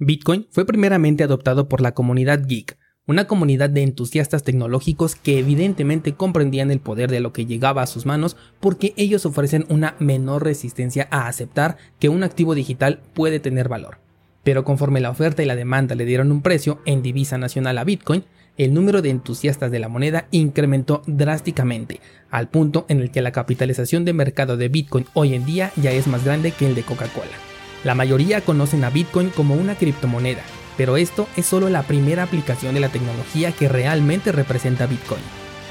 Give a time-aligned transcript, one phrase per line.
[0.00, 6.12] Bitcoin fue primeramente adoptado por la comunidad geek, una comunidad de entusiastas tecnológicos que evidentemente
[6.12, 10.44] comprendían el poder de lo que llegaba a sus manos porque ellos ofrecen una menor
[10.44, 13.98] resistencia a aceptar que un activo digital puede tener valor.
[14.44, 17.84] Pero conforme la oferta y la demanda le dieron un precio en divisa nacional a
[17.84, 18.24] Bitcoin,
[18.56, 23.32] el número de entusiastas de la moneda incrementó drásticamente, al punto en el que la
[23.32, 26.82] capitalización de mercado de Bitcoin hoy en día ya es más grande que el de
[26.82, 27.47] Coca-Cola.
[27.84, 30.42] La mayoría conocen a Bitcoin como una criptomoneda,
[30.76, 35.20] pero esto es solo la primera aplicación de la tecnología que realmente representa Bitcoin.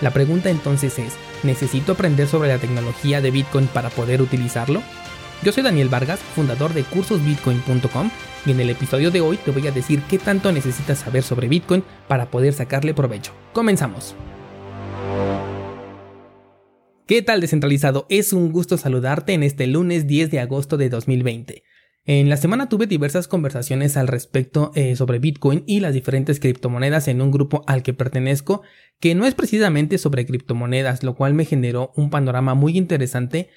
[0.01, 4.81] La pregunta entonces es, ¿necesito aprender sobre la tecnología de Bitcoin para poder utilizarlo?
[5.43, 8.09] Yo soy Daniel Vargas, fundador de cursosbitcoin.com
[8.45, 11.47] y en el episodio de hoy te voy a decir qué tanto necesitas saber sobre
[11.47, 13.33] Bitcoin para poder sacarle provecho.
[13.53, 14.15] Comenzamos.
[17.05, 18.05] ¿Qué tal descentralizado?
[18.09, 21.63] Es un gusto saludarte en este lunes 10 de agosto de 2020.
[22.09, 27.09] En la semana tuve diversas conversaciones al respecto eh, sobre Bitcoin y las diferentes criptomonedas
[27.09, 28.61] en un grupo al que pertenezco,
[29.01, 33.49] que no es precisamente sobre criptomonedas, lo cual me generó un panorama muy interesante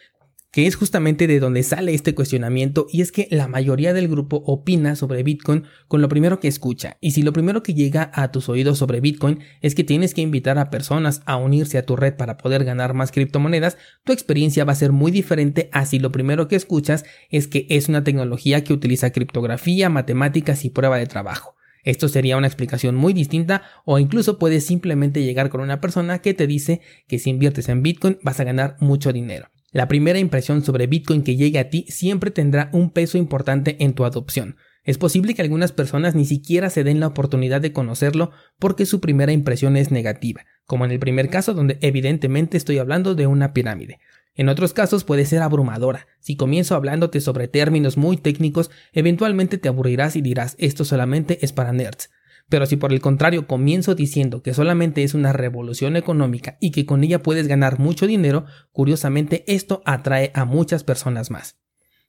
[0.51, 4.43] que es justamente de donde sale este cuestionamiento y es que la mayoría del grupo
[4.47, 8.33] opina sobre Bitcoin con lo primero que escucha y si lo primero que llega a
[8.33, 11.95] tus oídos sobre Bitcoin es que tienes que invitar a personas a unirse a tu
[11.97, 15.99] red para poder ganar más criptomonedas, tu experiencia va a ser muy diferente a si
[15.99, 20.99] lo primero que escuchas es que es una tecnología que utiliza criptografía, matemáticas y prueba
[20.99, 21.55] de trabajo.
[21.83, 26.35] Esto sería una explicación muy distinta o incluso puedes simplemente llegar con una persona que
[26.35, 29.49] te dice que si inviertes en Bitcoin vas a ganar mucho dinero.
[29.73, 33.93] La primera impresión sobre Bitcoin que llegue a ti siempre tendrá un peso importante en
[33.93, 34.57] tu adopción.
[34.83, 39.01] Es posible que algunas personas ni siquiera se den la oportunidad de conocerlo porque su
[39.01, 43.53] primera impresión es negativa, como en el primer caso donde evidentemente estoy hablando de una
[43.53, 44.01] pirámide.
[44.35, 46.07] En otros casos puede ser abrumadora.
[46.19, 51.53] Si comienzo hablándote sobre términos muy técnicos, eventualmente te aburrirás y dirás esto solamente es
[51.53, 52.11] para nerds.
[52.51, 56.85] Pero si por el contrario comienzo diciendo que solamente es una revolución económica y que
[56.85, 61.59] con ella puedes ganar mucho dinero, curiosamente esto atrae a muchas personas más.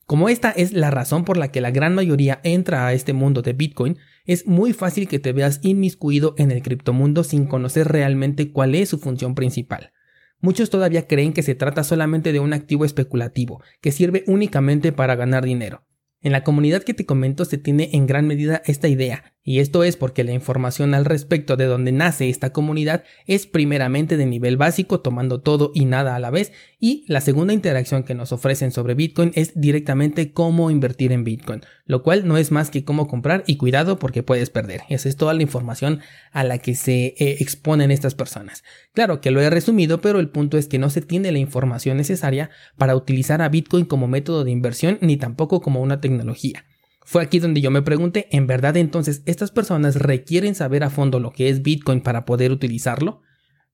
[0.07, 3.43] Como esta es la razón por la que la gran mayoría entra a este mundo
[3.43, 8.51] de Bitcoin, es muy fácil que te veas inmiscuido en el criptomundo sin conocer realmente
[8.51, 9.93] cuál es su función principal.
[10.39, 15.15] Muchos todavía creen que se trata solamente de un activo especulativo, que sirve únicamente para
[15.15, 15.85] ganar dinero.
[16.19, 19.83] En la comunidad que te comento se tiene en gran medida esta idea, y esto
[19.83, 24.55] es porque la información al respecto de dónde nace esta comunidad es primeramente de nivel
[24.55, 28.71] básico, tomando todo y nada a la vez, y la segunda interacción que nos ofrecen
[28.71, 33.07] sobre Bitcoin es directamente cómo invertir en Bitcoin, lo cual no es más que cómo
[33.07, 34.81] comprar y cuidado porque puedes perder.
[34.89, 36.01] Esa es toda la información
[36.31, 38.63] a la que se eh, exponen estas personas.
[38.93, 41.97] Claro que lo he resumido, pero el punto es que no se tiene la información
[41.97, 46.65] necesaria para utilizar a Bitcoin como método de inversión ni tampoco como una tecnología.
[47.11, 51.19] Fue aquí donde yo me pregunté, ¿en verdad entonces estas personas requieren saber a fondo
[51.19, 53.21] lo que es Bitcoin para poder utilizarlo?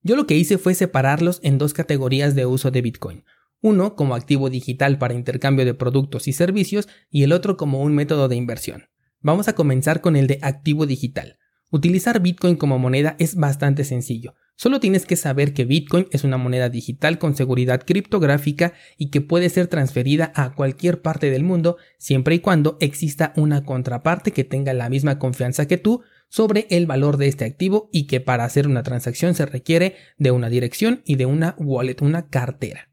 [0.02, 3.26] Yo lo que hice fue separarlos en dos categorías de uso de Bitcoin.
[3.62, 7.94] Uno como activo digital para intercambio de productos y servicios y el otro como un
[7.94, 8.86] método de inversión.
[9.22, 11.38] Vamos a comenzar con el de activo digital.
[11.70, 14.34] Utilizar Bitcoin como moneda es bastante sencillo.
[14.60, 19.22] Solo tienes que saber que Bitcoin es una moneda digital con seguridad criptográfica y que
[19.22, 24.44] puede ser transferida a cualquier parte del mundo siempre y cuando exista una contraparte que
[24.44, 28.46] tenga la misma confianza que tú sobre el valor de este activo y que para
[28.46, 32.90] hacer una transacción se requiere de una dirección y de una wallet, una cartera.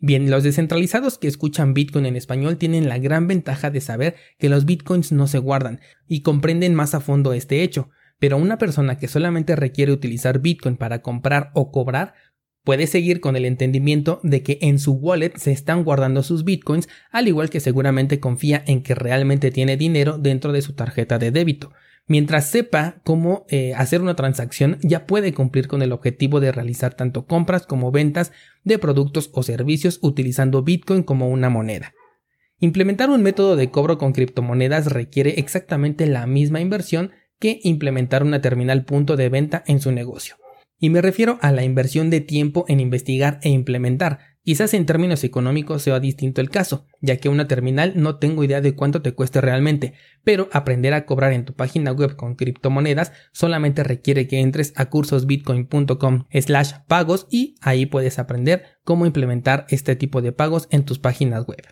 [0.00, 4.48] Bien, los descentralizados que escuchan Bitcoin en español tienen la gran ventaja de saber que
[4.48, 8.98] los Bitcoins no se guardan y comprenden más a fondo este hecho, pero una persona
[8.98, 12.14] que solamente requiere utilizar Bitcoin para comprar o cobrar
[12.66, 16.88] puede seguir con el entendimiento de que en su wallet se están guardando sus bitcoins,
[17.12, 21.30] al igual que seguramente confía en que realmente tiene dinero dentro de su tarjeta de
[21.30, 21.72] débito.
[22.08, 26.94] Mientras sepa cómo eh, hacer una transacción, ya puede cumplir con el objetivo de realizar
[26.94, 28.32] tanto compras como ventas
[28.64, 31.94] de productos o servicios utilizando Bitcoin como una moneda.
[32.58, 38.40] Implementar un método de cobro con criptomonedas requiere exactamente la misma inversión que implementar una
[38.40, 40.36] terminal punto de venta en su negocio.
[40.78, 44.18] Y me refiero a la inversión de tiempo en investigar e implementar.
[44.42, 48.60] Quizás en términos económicos sea distinto el caso, ya que una terminal no tengo idea
[48.60, 53.12] de cuánto te cueste realmente, pero aprender a cobrar en tu página web con criptomonedas
[53.32, 59.96] solamente requiere que entres a cursosbitcoin.com slash pagos y ahí puedes aprender cómo implementar este
[59.96, 61.66] tipo de pagos en tus páginas web.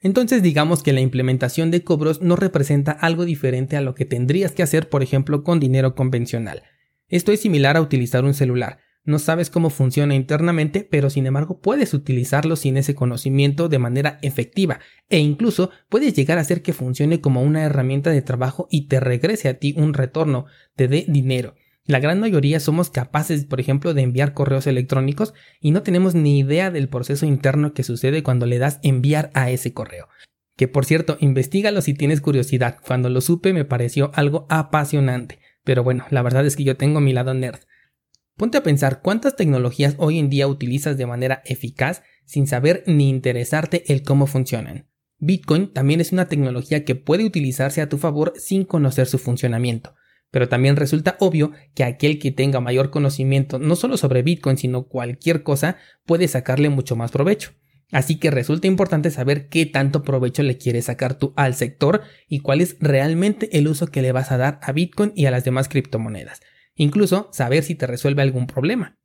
[0.00, 4.52] Entonces digamos que la implementación de cobros no representa algo diferente a lo que tendrías
[4.52, 6.62] que hacer por ejemplo con dinero convencional.
[7.08, 8.78] Esto es similar a utilizar un celular.
[9.04, 14.18] No sabes cómo funciona internamente, pero sin embargo puedes utilizarlo sin ese conocimiento de manera
[14.22, 18.88] efectiva e incluso puedes llegar a hacer que funcione como una herramienta de trabajo y
[18.88, 20.46] te regrese a ti un retorno,
[20.76, 21.54] te dé dinero.
[21.86, 26.38] La gran mayoría somos capaces, por ejemplo, de enviar correos electrónicos y no tenemos ni
[26.38, 30.08] idea del proceso interno que sucede cuando le das enviar a ese correo.
[30.56, 32.76] Que por cierto, investigalo si tienes curiosidad.
[32.86, 35.38] Cuando lo supe me pareció algo apasionante.
[35.64, 37.60] Pero bueno, la verdad es que yo tengo mi lado nerd.
[38.36, 43.08] Ponte a pensar cuántas tecnologías hoy en día utilizas de manera eficaz sin saber ni
[43.08, 44.86] interesarte el cómo funcionan.
[45.18, 49.94] Bitcoin también es una tecnología que puede utilizarse a tu favor sin conocer su funcionamiento.
[50.30, 54.84] Pero también resulta obvio que aquel que tenga mayor conocimiento no solo sobre Bitcoin, sino
[54.84, 57.52] cualquier cosa, puede sacarle mucho más provecho.
[57.92, 62.40] Así que resulta importante saber qué tanto provecho le quieres sacar tú al sector y
[62.40, 65.44] cuál es realmente el uso que le vas a dar a Bitcoin y a las
[65.44, 66.40] demás criptomonedas.
[66.76, 68.96] Incluso saber si te resuelve algún problema.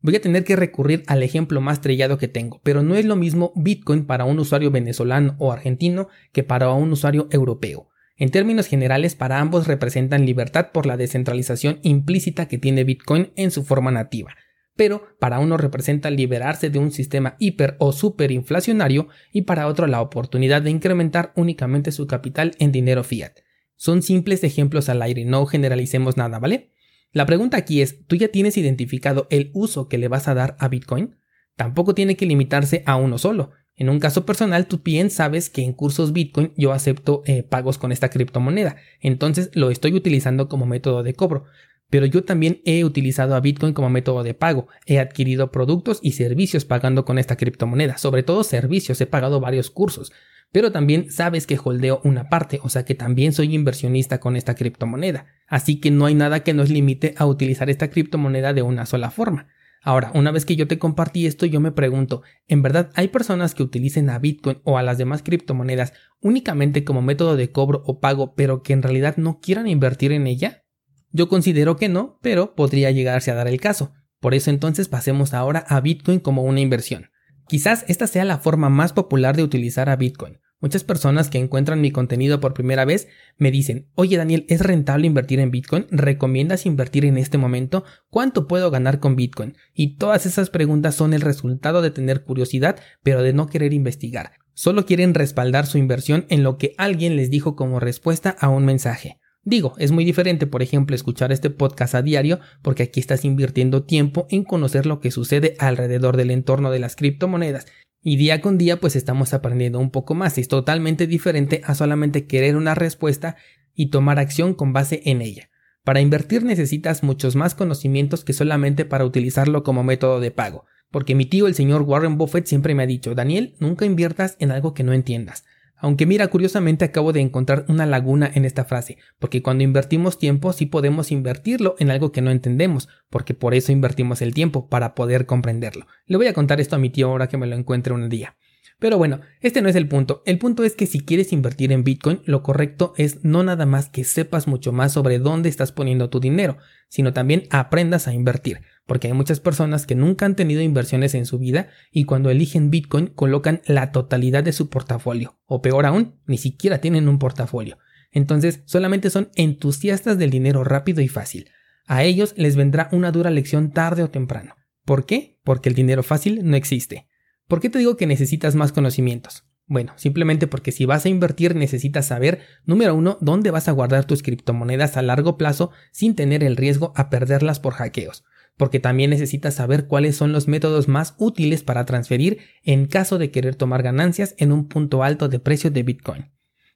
[0.00, 3.14] Voy a tener que recurrir al ejemplo más trillado que tengo, pero no es lo
[3.14, 7.91] mismo Bitcoin para un usuario venezolano o argentino que para un usuario europeo.
[8.16, 13.50] En términos generales, para ambos representan libertad por la descentralización implícita que tiene Bitcoin en
[13.50, 14.34] su forma nativa,
[14.76, 20.00] pero para uno representa liberarse de un sistema hiper o superinflacionario y para otro la
[20.00, 23.32] oportunidad de incrementar únicamente su capital en dinero fiat.
[23.76, 26.72] Son simples ejemplos al aire, no generalicemos nada, ¿vale?
[27.12, 30.56] La pregunta aquí es, ¿tú ya tienes identificado el uso que le vas a dar
[30.58, 31.16] a Bitcoin?
[31.56, 33.50] Tampoco tiene que limitarse a uno solo.
[33.76, 37.78] En un caso personal, tú bien sabes que en cursos Bitcoin yo acepto eh, pagos
[37.78, 41.44] con esta criptomoneda, entonces lo estoy utilizando como método de cobro.
[41.92, 44.66] Pero yo también he utilizado a Bitcoin como método de pago.
[44.86, 47.98] He adquirido productos y servicios pagando con esta criptomoneda.
[47.98, 50.10] Sobre todo servicios, he pagado varios cursos.
[50.52, 54.54] Pero también sabes que holdeo una parte, o sea que también soy inversionista con esta
[54.54, 55.26] criptomoneda.
[55.46, 59.10] Así que no hay nada que nos limite a utilizar esta criptomoneda de una sola
[59.10, 59.48] forma.
[59.84, 63.54] Ahora, una vez que yo te compartí esto, yo me pregunto, ¿en verdad hay personas
[63.54, 67.98] que utilicen a Bitcoin o a las demás criptomonedas únicamente como método de cobro o
[67.98, 70.64] pago, pero que en realidad no quieran invertir en ella?
[71.10, 73.92] Yo considero que no, pero podría llegarse a dar el caso.
[74.20, 77.10] Por eso entonces pasemos ahora a Bitcoin como una inversión.
[77.48, 80.38] Quizás esta sea la forma más popular de utilizar a Bitcoin.
[80.62, 85.08] Muchas personas que encuentran mi contenido por primera vez me dicen, oye Daniel, ¿es rentable
[85.08, 85.86] invertir en Bitcoin?
[85.90, 87.82] ¿Recomiendas invertir en este momento?
[88.10, 89.56] ¿Cuánto puedo ganar con Bitcoin?
[89.74, 94.34] Y todas esas preguntas son el resultado de tener curiosidad, pero de no querer investigar.
[94.54, 98.64] Solo quieren respaldar su inversión en lo que alguien les dijo como respuesta a un
[98.64, 99.18] mensaje.
[99.42, 103.82] Digo, es muy diferente, por ejemplo, escuchar este podcast a diario, porque aquí estás invirtiendo
[103.82, 107.66] tiempo en conocer lo que sucede alrededor del entorno de las criptomonedas
[108.02, 110.36] y día con día pues estamos aprendiendo un poco más.
[110.38, 113.36] Es totalmente diferente a solamente querer una respuesta
[113.74, 115.48] y tomar acción con base en ella.
[115.84, 120.64] Para invertir necesitas muchos más conocimientos que solamente para utilizarlo como método de pago.
[120.90, 124.52] Porque mi tío, el señor Warren Buffett, siempre me ha dicho, Daniel, nunca inviertas en
[124.52, 125.44] algo que no entiendas.
[125.82, 130.52] Aunque mira, curiosamente acabo de encontrar una laguna en esta frase, porque cuando invertimos tiempo
[130.52, 134.94] sí podemos invertirlo en algo que no entendemos, porque por eso invertimos el tiempo, para
[134.94, 135.88] poder comprenderlo.
[136.06, 138.36] Le voy a contar esto a mi tío ahora que me lo encuentre un día.
[138.78, 140.22] Pero bueno, este no es el punto.
[140.24, 143.88] El punto es que si quieres invertir en Bitcoin, lo correcto es no nada más
[143.88, 146.58] que sepas mucho más sobre dónde estás poniendo tu dinero,
[146.88, 151.26] sino también aprendas a invertir, porque hay muchas personas que nunca han tenido inversiones en
[151.26, 156.20] su vida y cuando eligen Bitcoin colocan la totalidad de su portafolio, o peor aún,
[156.26, 157.78] ni siquiera tienen un portafolio.
[158.10, 161.50] Entonces solamente son entusiastas del dinero rápido y fácil.
[161.86, 164.54] A ellos les vendrá una dura lección tarde o temprano.
[164.84, 165.40] ¿Por qué?
[165.44, 167.08] Porque el dinero fácil no existe.
[167.48, 169.44] ¿Por qué te digo que necesitas más conocimientos?
[169.66, 174.04] Bueno, simplemente porque si vas a invertir necesitas saber, número uno, dónde vas a guardar
[174.04, 178.24] tus criptomonedas a largo plazo sin tener el riesgo a perderlas por hackeos.
[178.56, 183.30] Porque también necesitas saber cuáles son los métodos más útiles para transferir en caso de
[183.30, 186.32] querer tomar ganancias en un punto alto de precio de Bitcoin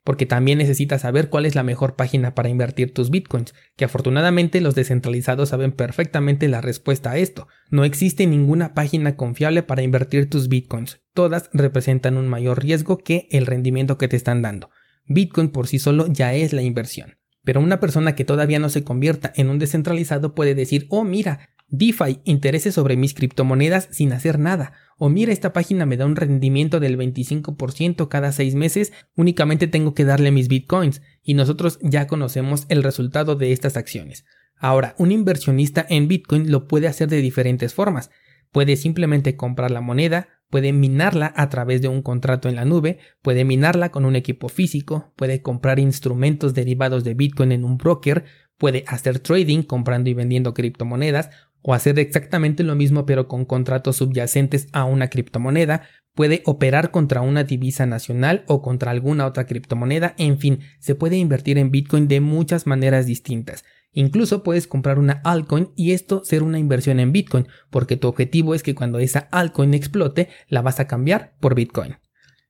[0.06, 4.60] porque también necesitas saber cuál es la mejor página para invertir tus bitcoins, que afortunadamente
[4.60, 7.48] los descentralizados saben perfectamente la respuesta a esto.
[7.70, 13.26] No existe ninguna página confiable para invertir tus bitcoins, todas representan un mayor riesgo que
[13.32, 14.70] el rendimiento que te están dando.
[15.06, 17.16] Bitcoin por sí solo ya es la inversión.
[17.42, 21.50] Pero una persona que todavía no se convierta en un descentralizado puede decir, oh mira,
[21.68, 24.72] DeFi, intereses sobre mis criptomonedas sin hacer nada.
[24.98, 29.94] O mira, esta página me da un rendimiento del 25% cada 6 meses, únicamente tengo
[29.94, 34.24] que darle mis bitcoins y nosotros ya conocemos el resultado de estas acciones.
[34.58, 38.10] Ahora, un inversionista en bitcoin lo puede hacer de diferentes formas.
[38.52, 42.98] Puede simplemente comprar la moneda, puede minarla a través de un contrato en la nube,
[43.20, 48.24] puede minarla con un equipo físico, puede comprar instrumentos derivados de Bitcoin en un broker,
[48.56, 51.30] puede hacer trading comprando y vendiendo criptomonedas
[51.66, 55.82] o hacer exactamente lo mismo pero con contratos subyacentes a una criptomoneda,
[56.14, 61.16] puede operar contra una divisa nacional o contra alguna otra criptomoneda, en fin, se puede
[61.16, 63.64] invertir en Bitcoin de muchas maneras distintas.
[63.90, 68.54] Incluso puedes comprar una altcoin y esto ser una inversión en Bitcoin, porque tu objetivo
[68.54, 71.96] es que cuando esa altcoin explote, la vas a cambiar por Bitcoin.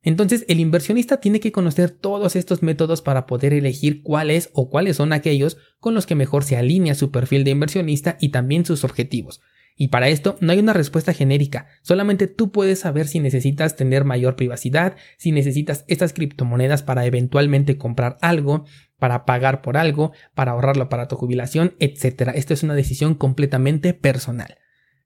[0.06, 4.98] Entonces el inversionista tiene que conocer todos estos métodos para poder elegir cuáles o cuáles
[4.98, 8.84] son aquellos con los que mejor se alinea su perfil de inversionista y también sus
[8.84, 9.40] objetivos.
[9.74, 14.04] Y para esto no hay una respuesta genérica, solamente tú puedes saber si necesitas tener
[14.04, 18.64] mayor privacidad, si necesitas estas criptomonedas para eventualmente comprar algo,
[19.00, 22.30] para pagar por algo, para ahorrarlo para tu jubilación, etc.
[22.36, 24.56] Esto es una decisión completamente personal.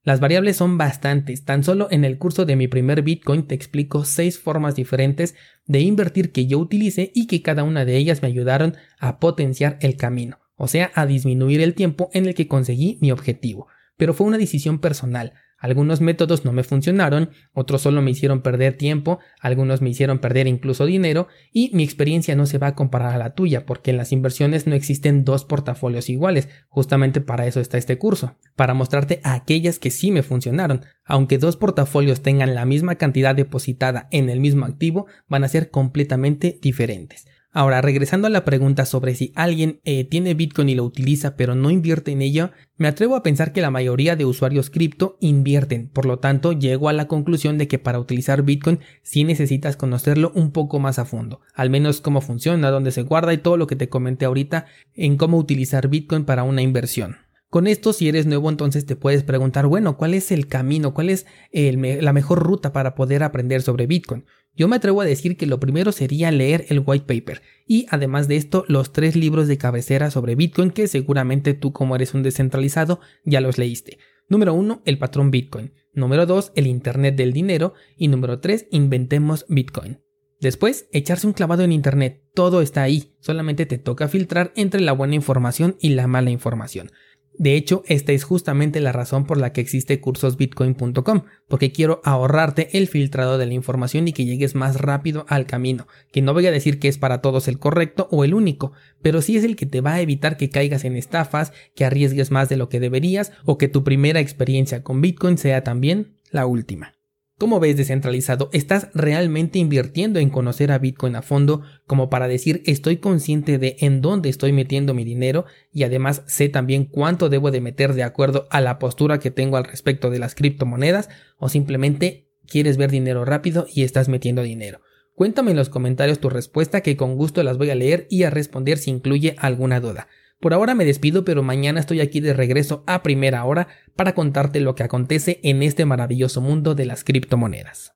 [0.02, 4.06] Las variables son bastantes, tan solo en el curso de mi primer Bitcoin te explico
[4.06, 5.34] seis formas diferentes
[5.66, 9.78] de invertir que yo utilicé y que cada una de ellas me ayudaron a potenciar
[9.82, 13.66] el camino, o sea, a disminuir el tiempo en el que conseguí mi objetivo.
[13.98, 18.78] Pero fue una decisión personal, algunos métodos no me funcionaron, otros solo me hicieron perder
[18.78, 23.14] tiempo, algunos me hicieron perder incluso dinero y mi experiencia no se va a comparar
[23.14, 27.60] a la tuya porque en las inversiones no existen dos portafolios iguales, justamente para eso
[27.60, 30.84] está este curso, para mostrarte aquellas que sí me funcionaron.
[31.04, 35.70] Aunque dos portafolios tengan la misma cantidad depositada en el mismo activo, van a ser
[35.70, 37.26] completamente diferentes.
[37.52, 41.56] Ahora, regresando a la pregunta sobre si alguien eh, tiene Bitcoin y lo utiliza pero
[41.56, 45.88] no invierte en ello, me atrevo a pensar que la mayoría de usuarios cripto invierten,
[45.88, 50.30] por lo tanto llego a la conclusión de que para utilizar Bitcoin sí necesitas conocerlo
[50.36, 53.66] un poco más a fondo, al menos cómo funciona, dónde se guarda y todo lo
[53.66, 57.16] que te comenté ahorita en cómo utilizar Bitcoin para una inversión.
[57.50, 60.94] Con esto, si eres nuevo, entonces te puedes preguntar, bueno, ¿cuál es el camino?
[60.94, 64.24] ¿Cuál es la mejor ruta para poder aprender sobre Bitcoin?
[64.54, 68.28] Yo me atrevo a decir que lo primero sería leer el white paper y además
[68.28, 72.22] de esto los tres libros de cabecera sobre Bitcoin que seguramente tú como eres un
[72.22, 73.98] descentralizado ya los leíste.
[74.28, 75.72] Número 1, el patrón Bitcoin.
[75.92, 77.74] Número 2, el Internet del dinero.
[77.96, 79.98] Y número 3, inventemos Bitcoin.
[80.40, 82.22] Después, echarse un clavado en Internet.
[82.32, 86.92] Todo está ahí, solamente te toca filtrar entre la buena información y la mala información.
[87.40, 92.76] De hecho, esta es justamente la razón por la que existe cursosbitcoin.com, porque quiero ahorrarte
[92.76, 96.46] el filtrado de la información y que llegues más rápido al camino, que no voy
[96.46, 99.56] a decir que es para todos el correcto o el único, pero sí es el
[99.56, 102.78] que te va a evitar que caigas en estafas, que arriesgues más de lo que
[102.78, 106.99] deberías o que tu primera experiencia con Bitcoin sea también la última.
[107.40, 108.50] ¿Cómo ves descentralizado?
[108.52, 113.76] ¿Estás realmente invirtiendo en conocer a Bitcoin a fondo como para decir estoy consciente de
[113.80, 118.02] en dónde estoy metiendo mi dinero y además sé también cuánto debo de meter de
[118.02, 122.90] acuerdo a la postura que tengo al respecto de las criptomonedas o simplemente quieres ver
[122.90, 124.82] dinero rápido y estás metiendo dinero?
[125.14, 128.30] Cuéntame en los comentarios tu respuesta que con gusto las voy a leer y a
[128.30, 130.08] responder si incluye alguna duda.
[130.40, 134.60] Por ahora me despido, pero mañana estoy aquí de regreso a primera hora para contarte
[134.60, 137.88] lo que acontece en este maravilloso mundo de las criptomonedas.